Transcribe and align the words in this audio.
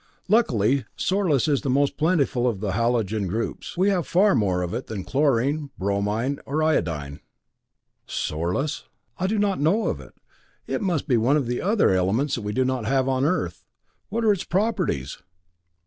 Luckily 0.27 0.85
sorlus 0.97 1.47
is 1.47 1.61
the 1.61 1.69
most 1.69 1.95
plentiful 1.95 2.47
of 2.47 2.59
the 2.59 2.71
halogen 2.71 3.27
groups; 3.27 3.77
we 3.77 3.89
have 3.91 4.07
far 4.07 4.33
more 4.33 4.63
of 4.63 4.73
it 4.73 4.87
than 4.87 5.01
of 5.01 5.05
chlorine, 5.05 5.69
bromine 5.77 6.39
or 6.47 6.63
iodine." 6.63 7.19
"Sorlus? 8.07 8.85
I 9.19 9.27
do 9.27 9.37
not 9.37 9.59
know 9.61 9.85
of 9.89 9.99
it 10.01 10.15
it 10.65 10.81
must 10.81 11.07
be 11.07 11.17
one 11.17 11.37
of 11.37 11.45
the 11.45 11.61
other 11.61 11.91
elements 11.91 12.33
that 12.33 12.41
we 12.41 12.51
do 12.51 12.65
not 12.65 12.85
have 12.87 13.07
on 13.07 13.25
Earth. 13.25 13.63
What 14.09 14.25
are 14.25 14.31
its 14.31 14.43
properties?" 14.43 15.19